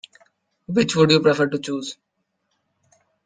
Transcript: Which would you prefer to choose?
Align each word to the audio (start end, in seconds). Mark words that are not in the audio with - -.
Which 0.65 0.95
would 0.95 1.11
you 1.11 1.19
prefer 1.19 1.45
to 1.47 1.59
choose? 1.59 1.95